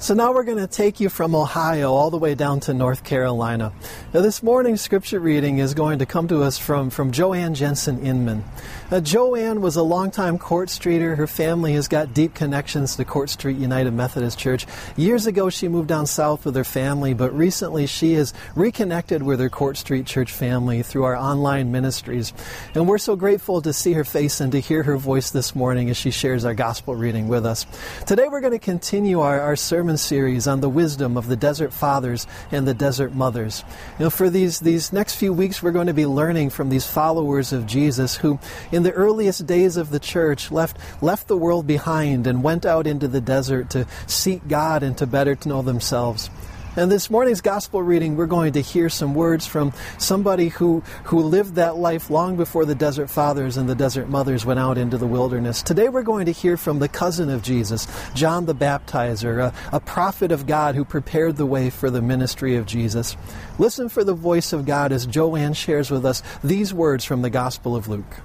[0.00, 3.04] So now we're going to take you from Ohio all the way down to North
[3.04, 3.70] Carolina.
[4.14, 8.00] Now, this morning's scripture reading is going to come to us from, from Joanne Jensen
[8.00, 8.42] Inman.
[8.90, 11.16] Uh, Joanne was a longtime Court Streeter.
[11.16, 14.66] Her family has got deep connections to Court Street United Methodist Church.
[14.96, 19.38] Years ago, she moved down south with her family, but recently she has reconnected with
[19.38, 22.32] her Court Street Church family through our online ministries.
[22.74, 25.90] And we're so grateful to see her face and to hear her voice this morning
[25.90, 27.66] as she shares our gospel reading with us.
[28.06, 31.36] Today, we're going to continue our, our sermon sermon series on the wisdom of the
[31.36, 33.64] desert fathers and the desert mothers.
[33.98, 36.86] You know, for these, these next few weeks, we're going to be learning from these
[36.86, 38.38] followers of Jesus who,
[38.70, 42.86] in the earliest days of the church, left, left the world behind and went out
[42.86, 46.30] into the desert to seek God and to better to know themselves.
[46.76, 51.18] And this morning's gospel reading, we're going to hear some words from somebody who, who
[51.18, 54.96] lived that life long before the desert fathers and the desert mothers went out into
[54.96, 55.64] the wilderness.
[55.64, 59.80] Today we're going to hear from the cousin of Jesus, John the Baptizer, a, a
[59.80, 63.16] prophet of God who prepared the way for the ministry of Jesus.
[63.58, 67.30] Listen for the voice of God as Joanne shares with us these words from the
[67.30, 68.20] Gospel of Luke.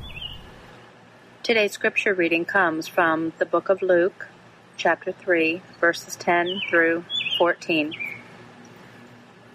[1.41, 4.27] Today's scripture reading comes from the book of Luke,
[4.77, 7.03] chapter 3, verses 10 through
[7.39, 8.14] 14.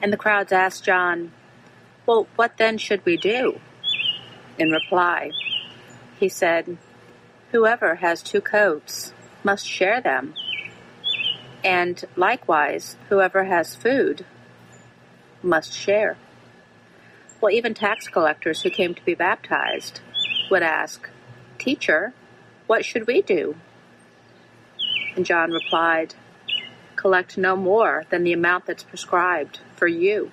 [0.02, 1.32] And the crowds asked John,
[2.06, 3.60] Well, what then should we do?
[4.58, 5.32] In reply,
[6.18, 6.78] he said,
[7.52, 9.12] Whoever has two coats
[9.42, 10.34] must share them.
[11.64, 14.24] And likewise, whoever has food
[15.42, 16.16] must share.
[17.40, 20.00] Well, even tax collectors who came to be baptized
[20.50, 21.08] would ask,
[21.58, 22.12] Teacher,
[22.66, 23.56] what should we do?
[25.16, 26.14] And John replied,
[27.00, 30.30] collect no more than the amount that's prescribed for you.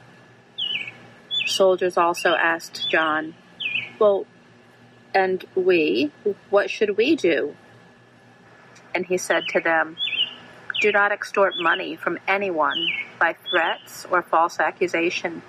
[1.46, 3.36] Soldiers also asked John,
[4.00, 4.26] Well,
[5.14, 6.12] and we,
[6.50, 7.56] what should we do?
[8.94, 9.95] And he said to them,
[10.82, 15.42] Do not extort money from anyone by threats or false accusation,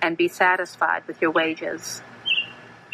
[0.00, 2.02] and be satisfied with your wages.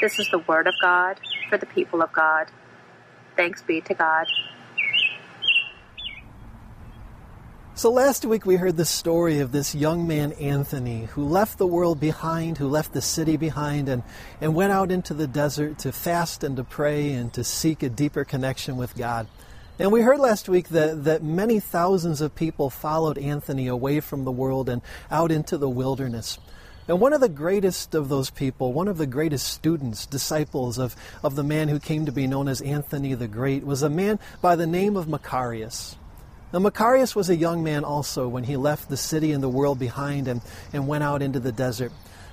[0.00, 1.20] This is the word of God
[1.50, 2.48] for the people of God.
[3.36, 4.26] Thanks be to God.
[7.76, 11.66] So last week we heard the story of this young man, Anthony, who left the
[11.66, 14.02] world behind, who left the city behind, and,
[14.40, 17.90] and went out into the desert to fast and to pray and to seek a
[17.90, 19.28] deeper connection with God.
[19.78, 24.24] And we heard last week that, that many thousands of people followed Anthony away from
[24.24, 26.38] the world and out into the wilderness.
[26.88, 30.96] And one of the greatest of those people, one of the greatest students, disciples of,
[31.22, 34.18] of the man who came to be known as Anthony the Great, was a man
[34.40, 35.96] by the name of Macarius.
[36.52, 39.78] Now, Macarius was a young man also when he left the city and the world
[39.78, 40.40] behind him
[40.72, 41.92] and went out into the desert.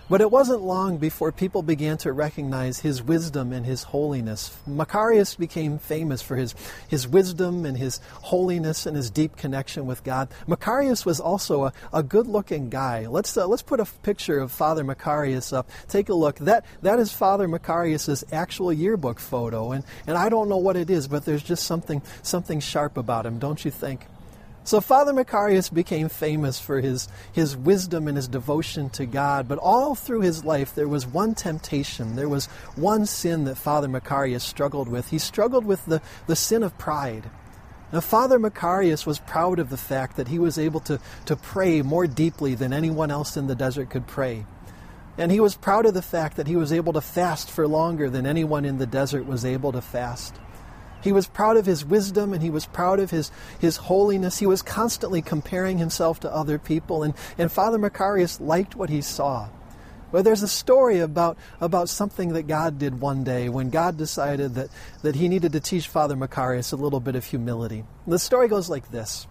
[0.10, 4.56] But it wasn't long before people began to recognize his wisdom and his holiness.
[4.68, 6.54] Macarius became famous for his,
[6.90, 10.28] his wisdom and his holiness and his deep connection with God.
[10.46, 13.08] Macarius was also a, a good looking guy.
[13.08, 15.70] Let's, uh, let's put a picture of Father Macarius up.
[15.88, 16.36] Take a look.
[16.40, 19.72] That, that is Father Macarius' actual yearbook photo.
[19.72, 23.26] And, and I don't know what it is, but there's just something, something sharp about
[23.26, 24.06] him, don't you think?
[24.66, 29.58] So Father Macarius became famous for his, his wisdom and his devotion to God, but
[29.58, 34.42] all through his life there was one temptation, there was one sin that Father Macarius
[34.42, 35.10] struggled with.
[35.10, 37.30] He struggled with the, the sin of pride.
[37.92, 41.82] Now, Father Macarius was proud of the fact that he was able to, to pray
[41.82, 44.46] more deeply than anyone else in the desert could pray.
[45.18, 48.10] And he was proud of the fact that he was able to fast for longer
[48.10, 50.34] than anyone in the desert was able to fast.
[51.04, 54.40] He was proud of his wisdom and he was proud of his, his holiness.
[54.40, 57.04] He was constantly comparing himself to other people.
[57.04, 59.50] And, and Father Macarius liked what he saw.
[60.14, 64.56] Well, there's a story about, about something that God did one day when God decided
[64.56, 64.70] that,
[65.02, 67.84] that he needed to teach Father Macarius a little bit of humility.
[68.06, 69.28] The story goes like this.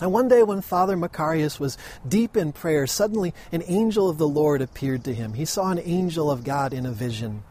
[0.00, 1.76] And one day, when Father Macarius was
[2.06, 5.34] deep in prayer, suddenly an angel of the Lord appeared to him.
[5.34, 7.42] He saw an angel of God in a vision.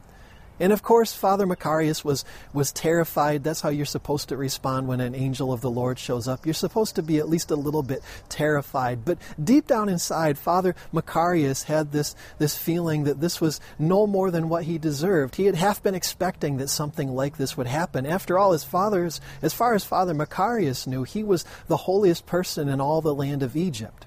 [0.59, 3.43] And of course, Father Macarius was, was terrified.
[3.43, 6.45] That's how you're supposed to respond when an angel of the Lord shows up.
[6.45, 9.05] You're supposed to be at least a little bit terrified.
[9.05, 14.31] But deep down inside, Father Macarius had this, this feeling that this was no more
[14.31, 15.35] than what he deserved.
[15.35, 18.05] He had half been expecting that something like this would happen.
[18.05, 22.67] After all, his father's, as far as Father Macarius knew, he was the holiest person
[22.67, 24.06] in all the land of Egypt.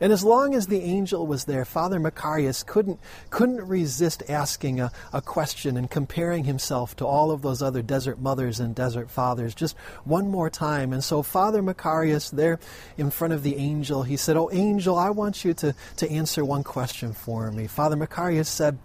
[0.00, 3.00] And as long as the angel was there, Father Macarius couldn't,
[3.30, 8.20] couldn't resist asking a, a question and comparing himself to all of those other desert
[8.20, 10.92] mothers and desert fathers just one more time.
[10.92, 12.60] And so Father Macarius, there
[12.96, 16.44] in front of the angel, he said, Oh, angel, I want you to, to answer
[16.44, 17.66] one question for me.
[17.66, 18.78] Father Macarius said,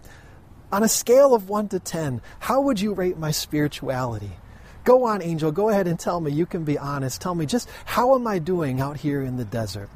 [0.72, 4.32] On a scale of 1 to 10, how would you rate my spirituality?
[4.82, 6.32] Go on, angel, go ahead and tell me.
[6.32, 7.20] You can be honest.
[7.20, 9.88] Tell me just how am I doing out here in the desert?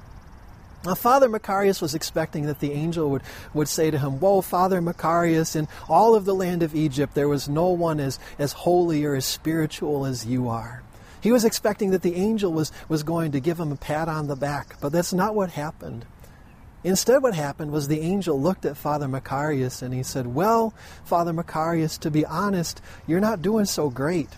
[0.85, 3.23] Now, Father Macarius was expecting that the angel would,
[3.53, 7.29] would say to him, Whoa, Father Macarius, in all of the land of Egypt, there
[7.29, 10.83] was no one as, as holy or as spiritual as you are.
[11.21, 14.29] He was expecting that the angel was, was going to give him a pat on
[14.29, 16.05] the back, but that's not what happened.
[16.85, 20.73] Instead, what happened was the angel looked at Father Macarius and he said, Well,
[21.05, 24.29] Father Macarius, to be honest, you're not doing so great.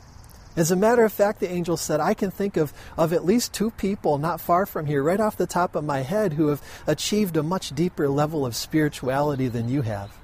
[0.57, 3.53] As a matter of fact, the angel said, I can think of, of at least
[3.53, 6.63] two people not far from here, right off the top of my head, who have
[6.87, 10.20] achieved a much deeper level of spirituality than you have.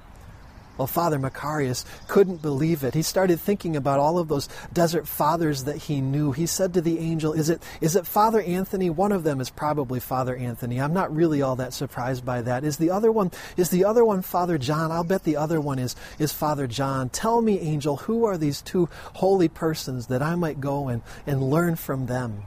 [0.77, 2.93] Well, Father Macarius couldn't believe it.
[2.93, 6.31] He started thinking about all of those desert fathers that he knew.
[6.31, 8.89] He said to the angel, Is it, is it Father Anthony?
[8.89, 10.79] One of them is probably Father Anthony.
[10.79, 12.63] I'm not really all that surprised by that.
[12.63, 14.91] Is the other one, is the other one Father John?
[14.91, 17.09] I'll bet the other one is, is Father John.
[17.09, 21.49] Tell me, angel, who are these two holy persons that I might go and, and
[21.49, 22.43] learn from them?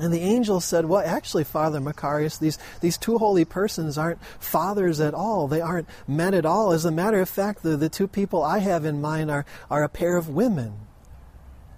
[0.00, 5.00] And the angel said, Well, actually, Father Macarius, these, these two holy persons aren't fathers
[5.00, 5.46] at all.
[5.46, 6.72] They aren't men at all.
[6.72, 9.84] As a matter of fact, the, the two people I have in mind are, are
[9.84, 10.74] a pair of women.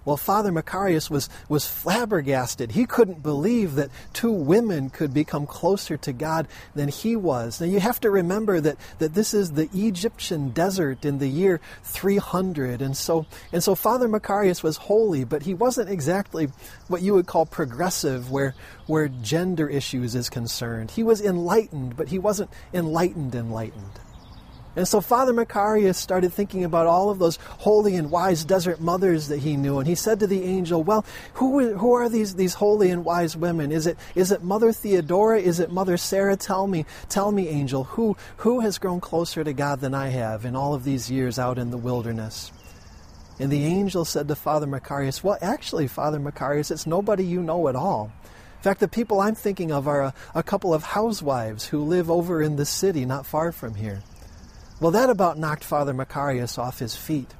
[0.07, 2.71] Well, Father Macarius was, was flabbergasted.
[2.71, 7.59] He couldn't believe that two women could become closer to God than he was.
[7.59, 11.59] Now, you have to remember that, that this is the Egyptian desert in the year
[11.83, 12.81] 300.
[12.81, 16.47] And so, and so Father Macarius was holy, but he wasn't exactly
[16.87, 18.55] what you would call progressive, where,
[18.85, 20.91] where gender issues is concerned.
[20.91, 23.99] He was enlightened, but he wasn't enlightened enlightened.
[24.77, 29.27] And so Father Macarius started thinking about all of those holy and wise desert mothers
[29.29, 29.79] that he knew.
[29.79, 31.03] And he said to the angel, Well,
[31.33, 33.71] who, who are these, these holy and wise women?
[33.71, 35.39] Is it, is it Mother Theodora?
[35.39, 36.37] Is it Mother Sarah?
[36.37, 40.45] Tell me, tell me, angel, who, who has grown closer to God than I have
[40.45, 42.51] in all of these years out in the wilderness?
[43.39, 47.67] And the angel said to Father Macarius, Well, actually, Father Macarius, it's nobody you know
[47.67, 48.11] at all.
[48.57, 52.11] In fact, the people I'm thinking of are a, a couple of housewives who live
[52.11, 54.03] over in the city not far from here.
[54.79, 57.33] Well, that about knocked Father Macarius off his feet.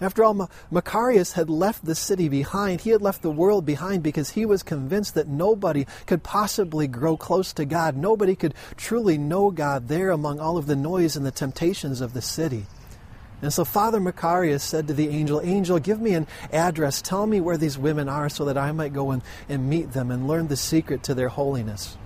[0.00, 2.80] After all, Macarius had left the city behind.
[2.80, 7.16] He had left the world behind because he was convinced that nobody could possibly grow
[7.16, 7.96] close to God.
[7.96, 12.12] Nobody could truly know God there among all of the noise and the temptations of
[12.12, 12.66] the city.
[13.40, 17.00] And so Father Macarius said to the angel, Angel, give me an address.
[17.00, 20.10] Tell me where these women are so that I might go and, and meet them
[20.10, 21.96] and learn the secret to their holiness.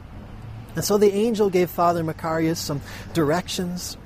[0.77, 2.83] And so the angel gave Father Macarius some
[3.15, 3.97] directions.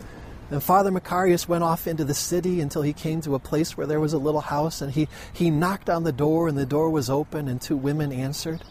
[0.52, 3.87] And Father Macarius went off into the city until he came to a place where
[3.87, 6.90] there was a little house, and he, he knocked on the door, and the door
[6.90, 8.62] was open, and two women answered.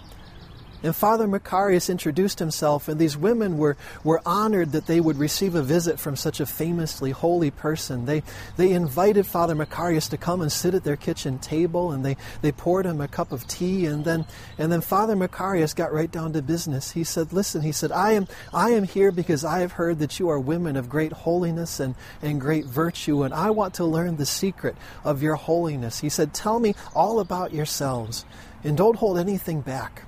[0.84, 5.54] And Father Macarius introduced himself, and these women were, were honored that they would receive
[5.54, 8.06] a visit from such a famously holy person.
[8.06, 8.24] They,
[8.58, 12.52] they invited Father Macarius to come and sit at their kitchen table, and they, they
[12.52, 14.26] poured him a cup of tea, and then,
[14.58, 16.92] and then Father Macarius got right down to business.
[16.92, 20.20] He said, Listen, he said, I am, I am here because I have heard that
[20.20, 21.94] you are women of great holiness and,
[22.24, 26.00] and great virtue, and I want to learn the secret of your holiness.
[26.00, 28.26] He said, Tell me all about yourselves,
[28.64, 30.04] and don't hold anything back.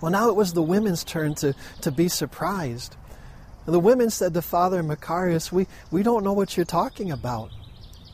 [0.00, 2.96] Well, now it was the women's turn to, to be surprised.
[3.66, 7.50] The women said to Father Macarius, we, we don't know what you're talking about.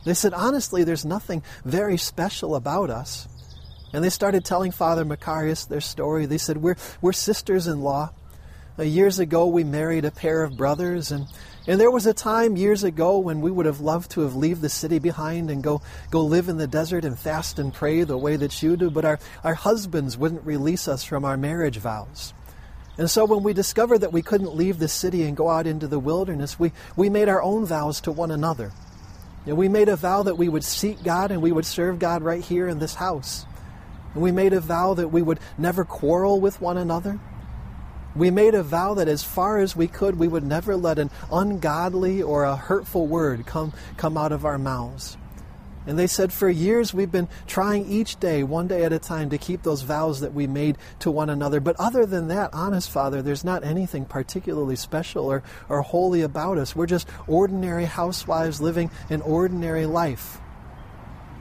[0.04, 3.28] They said, honestly, there's nothing very special about us.
[3.92, 6.26] And they started telling Father Macarius their story.
[6.26, 8.12] They said, We're, we're sisters in law.
[8.78, 11.26] Uh, years ago, we married a pair of brothers, and
[11.68, 14.60] and there was a time years ago when we would have loved to have leave
[14.60, 18.16] the city behind and go, go live in the desert and fast and pray the
[18.16, 22.34] way that you do, but our, our husbands wouldn't release us from our marriage vows.
[22.98, 25.88] And so when we discovered that we couldn't leave the city and go out into
[25.88, 28.70] the wilderness, we, we made our own vows to one another.
[29.44, 32.22] And we made a vow that we would seek God and we would serve God
[32.22, 33.44] right here in this house.
[34.14, 37.18] And we made a vow that we would never quarrel with one another
[38.16, 41.10] we made a vow that as far as we could, we would never let an
[41.30, 45.16] ungodly or a hurtful word come, come out of our mouths.
[45.86, 49.30] And they said, for years we've been trying each day, one day at a time,
[49.30, 51.60] to keep those vows that we made to one another.
[51.60, 56.58] But other than that, honest Father, there's not anything particularly special or, or holy about
[56.58, 56.74] us.
[56.74, 60.40] We're just ordinary housewives living an ordinary life.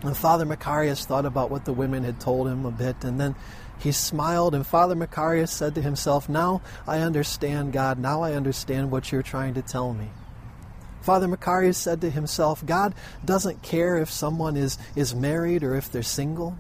[0.04, 3.34] And Father Macarius thought about what the women had told him a bit, and then
[3.80, 8.00] he smiled, and Father Macarius said to himself, Now I understand, God.
[8.00, 10.10] Now I understand what you're trying to tell me.
[11.02, 15.92] Father Macarius said to himself, God doesn't care if someone is, is married or if
[15.92, 16.58] they're single.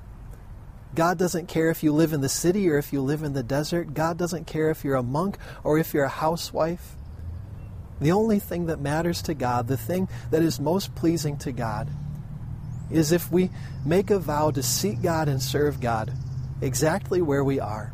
[0.93, 3.43] God doesn't care if you live in the city or if you live in the
[3.43, 3.93] desert.
[3.93, 6.95] God doesn't care if you're a monk or if you're a housewife.
[7.99, 11.89] The only thing that matters to God, the thing that is most pleasing to God,
[12.91, 13.49] is if we
[13.83, 16.13] make a vow to seek God and serve God
[16.65, 17.93] exactly where we are.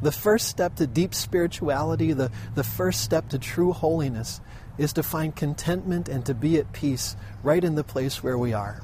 [0.00, 4.40] The first step to deep spirituality, the, the first step to true holiness,
[4.78, 8.52] is to find contentment and to be at peace right in the place where we
[8.52, 8.82] are.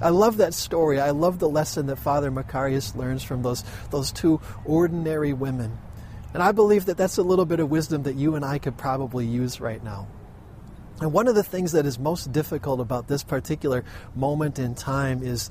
[0.00, 1.00] I love that story.
[1.00, 5.76] I love the lesson that Father Macarius learns from those, those two ordinary women.
[6.34, 8.76] And I believe that that's a little bit of wisdom that you and I could
[8.76, 10.06] probably use right now.
[11.00, 13.84] And one of the things that is most difficult about this particular
[14.14, 15.50] moment in time is,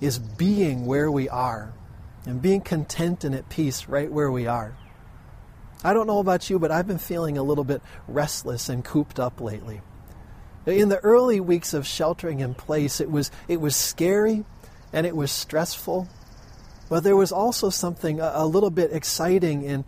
[0.00, 1.72] is being where we are
[2.26, 4.76] and being content and at peace right where we are.
[5.84, 9.20] I don't know about you, but I've been feeling a little bit restless and cooped
[9.20, 9.80] up lately.
[10.66, 14.44] In the early weeks of sheltering in place, it was, it was scary
[14.92, 16.08] and it was stressful,
[16.88, 19.84] but there was also something a, a little bit exciting and,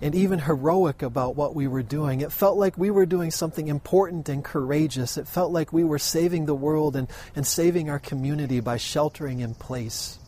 [0.00, 2.20] and even heroic about what we were doing.
[2.20, 5.16] It felt like we were doing something important and courageous.
[5.16, 9.40] It felt like we were saving the world and, and saving our community by sheltering
[9.40, 10.18] in place.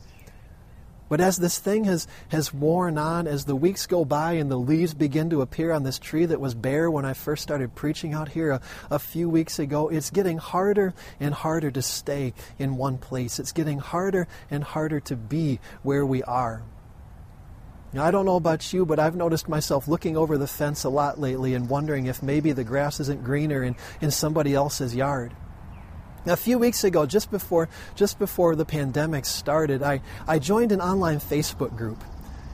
[1.10, 4.56] But as this thing has, has worn on, as the weeks go by and the
[4.56, 8.14] leaves begin to appear on this tree that was bare when I first started preaching
[8.14, 8.60] out here a,
[8.92, 13.40] a few weeks ago, it's getting harder and harder to stay in one place.
[13.40, 16.62] It's getting harder and harder to be where we are.
[17.92, 20.88] Now, I don't know about you, but I've noticed myself looking over the fence a
[20.88, 25.34] lot lately and wondering if maybe the grass isn't greener in, in somebody else's yard.
[26.26, 30.80] A few weeks ago, just before, just before the pandemic started, I, I joined an
[30.80, 32.04] online Facebook group.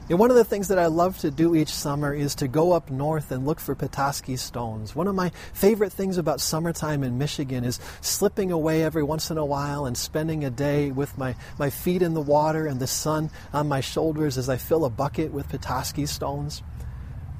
[0.09, 2.71] And one of the things that I love to do each summer is to go
[2.71, 4.95] up north and look for Petoskey stones.
[4.95, 9.37] One of my favorite things about summertime in Michigan is slipping away every once in
[9.37, 12.87] a while and spending a day with my, my feet in the water and the
[12.87, 16.63] sun on my shoulders as I fill a bucket with Petoskey stones.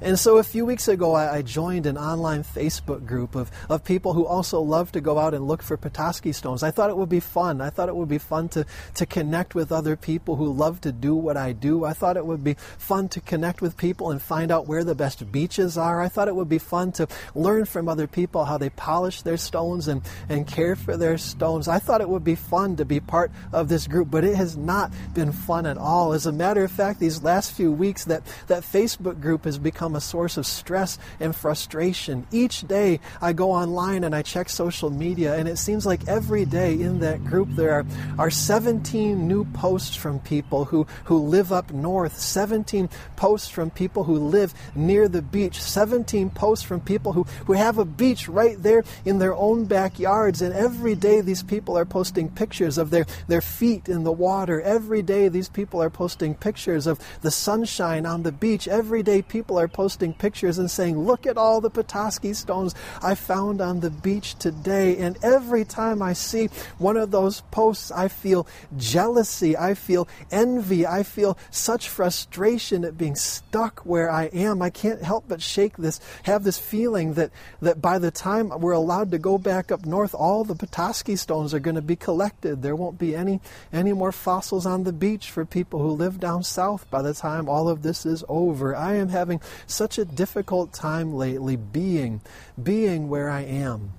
[0.00, 4.12] And so a few weeks ago, I, joined an online Facebook group of, of people
[4.12, 6.62] who also love to go out and look for Petoskey stones.
[6.62, 7.60] I thought it would be fun.
[7.60, 10.92] I thought it would be fun to, to connect with other people who love to
[10.92, 11.84] do what I do.
[11.84, 14.94] I thought it would be fun to connect with people and find out where the
[14.94, 16.00] best beaches are.
[16.00, 19.36] I thought it would be fun to learn from other people how they polish their
[19.36, 21.66] stones and, and care for their stones.
[21.66, 24.56] I thought it would be fun to be part of this group, but it has
[24.56, 26.12] not been fun at all.
[26.12, 29.87] As a matter of fact, these last few weeks, that, that Facebook group has become
[29.88, 32.26] become a source of stress and frustration.
[32.30, 36.44] Each day I go online and I check social media, and it seems like every
[36.44, 37.86] day in that group there are,
[38.18, 44.04] are 17 new posts from people who, who live up north, 17 posts from people
[44.04, 48.62] who live near the beach, 17 posts from people who, who have a beach right
[48.62, 50.42] there in their own backyards.
[50.42, 54.60] And every day these people are posting pictures of their, their feet in the water.
[54.60, 58.68] Every day these people are posting pictures of the sunshine on the beach.
[58.68, 63.14] Every day people are posting pictures and saying, Look at all the Petoskey stones I
[63.14, 64.96] found on the beach today.
[64.96, 66.46] And every time I see
[66.78, 72.98] one of those posts, I feel jealousy, I feel envy, I feel such frustration at
[72.98, 74.62] being stuck where I am.
[74.62, 77.30] I can't help but shake this, have this feeling that,
[77.62, 81.54] that by the time we're allowed to go back up north, all the Petoskey stones
[81.54, 82.62] are going to be collected.
[82.62, 83.40] There won't be any,
[83.72, 87.48] any more fossils on the beach for people who live down south by the time
[87.48, 88.74] all of this is over.
[88.74, 92.20] I am having such a difficult time lately being,
[92.60, 93.92] being where I am.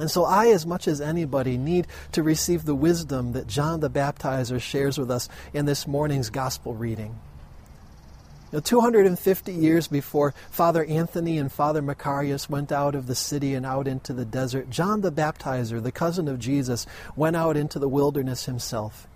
[0.00, 3.90] And so I, as much as anybody, need to receive the wisdom that John the
[3.90, 7.18] Baptizer shares with us in this morning's gospel reading.
[8.52, 13.54] You know, 250 years before Father Anthony and Father Macarius went out of the city
[13.54, 17.78] and out into the desert, John the Baptizer, the cousin of Jesus, went out into
[17.78, 19.06] the wilderness himself.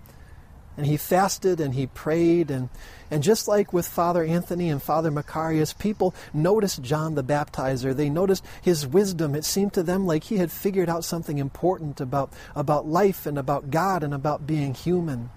[0.75, 2.49] And he fasted and he prayed.
[2.49, 2.69] And,
[3.11, 7.95] and just like with Father Anthony and Father Macarius, people noticed John the Baptizer.
[7.95, 9.35] They noticed his wisdom.
[9.35, 13.37] It seemed to them like he had figured out something important about, about life and
[13.37, 15.29] about God and about being human.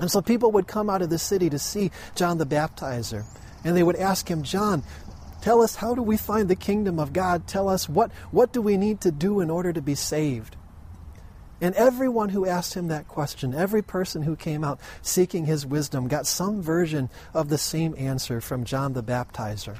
[0.00, 3.24] And so people would come out of the city to see John the Baptizer.
[3.64, 4.82] And they would ask him, John,
[5.40, 7.46] tell us, how do we find the kingdom of God?
[7.46, 10.55] Tell us, what, what do we need to do in order to be saved?
[11.60, 16.08] And everyone who asked him that question, every person who came out seeking his wisdom,
[16.08, 19.76] got some version of the same answer from John the Baptizer.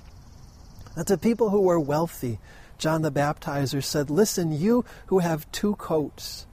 [0.95, 2.39] That to people who were wealthy,
[2.79, 6.47] John the Baptizer said, Listen, you who have two coats,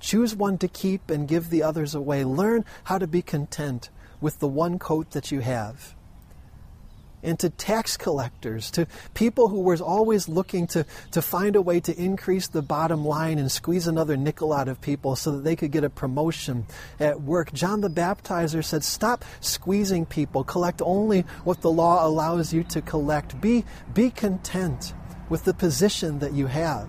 [0.00, 2.24] choose one to keep and give the others away.
[2.24, 5.95] Learn how to be content with the one coat that you have
[7.22, 11.80] and to tax collectors, to people who were always looking to, to find a way
[11.80, 15.56] to increase the bottom line and squeeze another nickel out of people so that they
[15.56, 16.66] could get a promotion
[17.00, 17.52] at work.
[17.52, 20.44] John the Baptizer said, Stop squeezing people.
[20.44, 23.40] Collect only what the law allows you to collect.
[23.40, 24.94] Be, be content
[25.28, 26.88] with the position that you have.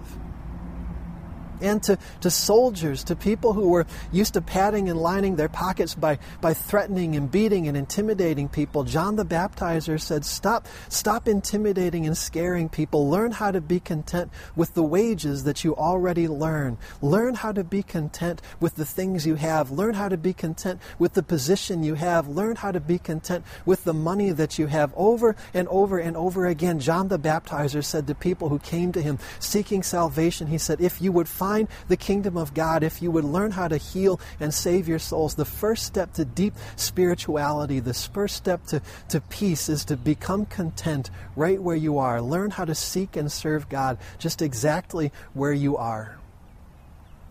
[1.61, 5.95] And to, to soldiers, to people who were used to padding and lining their pockets
[5.95, 8.83] by, by threatening and beating and intimidating people.
[8.83, 13.09] John the Baptizer said, Stop, stop intimidating and scaring people.
[13.09, 16.77] Learn how to be content with the wages that you already learn.
[17.01, 19.71] Learn how to be content with the things you have.
[19.71, 22.27] Learn how to be content with the position you have.
[22.27, 24.93] Learn how to be content with the money that you have.
[24.95, 29.01] Over and over and over again, John the Baptizer said to people who came to
[29.01, 33.01] him seeking salvation, he said, If you would find find the kingdom of God, if
[33.01, 36.53] you would learn how to heal and save your souls, the first step to deep
[36.75, 42.21] spirituality, the first step to, to peace is to become content right where you are.
[42.21, 46.17] Learn how to seek and serve God just exactly where you are.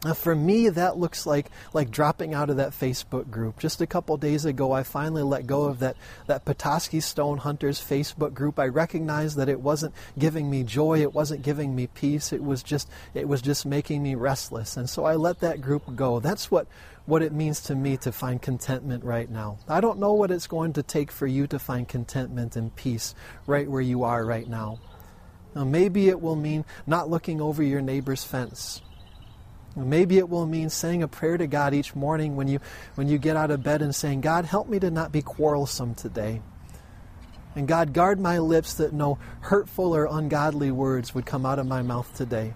[0.04, 3.58] Now, for me, that looks like, like dropping out of that Facebook group.
[3.58, 7.80] Just a couple days ago, I finally let go of that, that Petoskey Stone Hunters
[7.80, 8.58] Facebook group.
[8.58, 12.62] I recognized that it wasn't giving me joy, it wasn't giving me peace, it was
[12.62, 14.76] just, it was just making me restless.
[14.76, 16.20] And so I let that group go.
[16.20, 16.66] That's what,
[17.06, 19.58] what it means to me to find contentment right now.
[19.66, 23.14] I don't know what it's going to take for you to find contentment and peace
[23.46, 24.78] right where you are right now.
[25.54, 28.82] now maybe it will mean not looking over your neighbor's fence
[29.76, 32.60] Maybe it will mean saying a prayer to God each morning when you,
[32.94, 35.94] when you get out of bed and saying, God, help me to not be quarrelsome
[35.94, 36.40] today.
[37.54, 41.66] And God, guard my lips that no hurtful or ungodly words would come out of
[41.66, 42.54] my mouth today.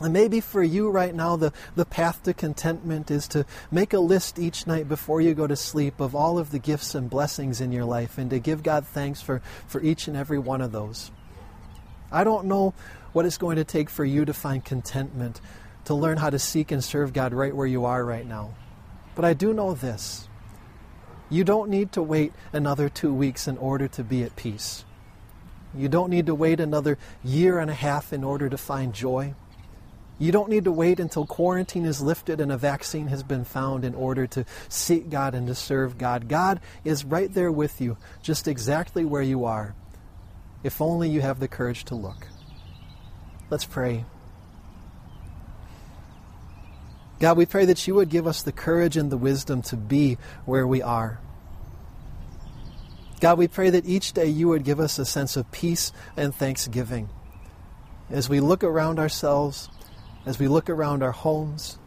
[0.00, 3.98] And maybe for you right now, the, the path to contentment is to make a
[3.98, 7.60] list each night before you go to sleep of all of the gifts and blessings
[7.60, 10.72] in your life and to give God thanks for, for each and every one of
[10.72, 11.10] those.
[12.10, 12.74] I don't know
[13.12, 15.40] what it's going to take for you to find contentment,
[15.84, 18.54] to learn how to seek and serve God right where you are right now.
[19.14, 20.28] But I do know this
[21.28, 24.84] you don't need to wait another two weeks in order to be at peace.
[25.74, 29.34] You don't need to wait another year and a half in order to find joy.
[30.18, 33.84] You don't need to wait until quarantine is lifted and a vaccine has been found
[33.84, 36.28] in order to seek God and to serve God.
[36.28, 39.74] God is right there with you, just exactly where you are,
[40.62, 42.28] if only you have the courage to look.
[43.48, 44.04] Let's pray.
[47.22, 50.18] God, we pray that you would give us the courage and the wisdom to be
[50.44, 51.20] where we are.
[53.20, 56.34] God, we pray that each day you would give us a sense of peace and
[56.34, 57.08] thanksgiving.
[58.10, 59.68] As we look around ourselves,
[60.26, 61.78] as we look around our homes,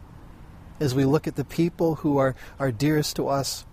[0.80, 3.66] as we look at the people who are, are dearest to us,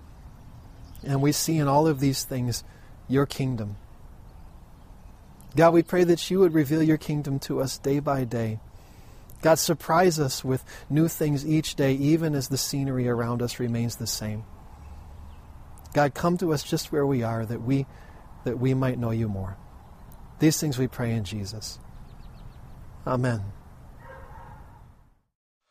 [1.05, 2.65] and we see in all of these things
[3.07, 3.77] your kingdom.
[5.55, 8.59] God, we pray that you would reveal your kingdom to us day by day.
[9.43, 13.97] God, surprise us with new things each day, even as the scenery around us remains
[13.97, 14.45] the same.
[15.93, 17.87] God, come to us just where we are that we,
[18.45, 19.57] that we might know you more.
[20.39, 21.79] These things we pray in Jesus.
[23.07, 23.43] Amen.